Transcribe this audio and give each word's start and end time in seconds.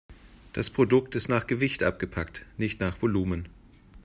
Das 0.53 0.71
Produkt 0.71 1.13
ist 1.13 1.29
nach 1.29 1.45
Gewicht 1.45 1.83
abgepackt, 1.83 2.47
nicht 2.57 2.79
nach 2.79 2.99
Volumen. 3.03 3.47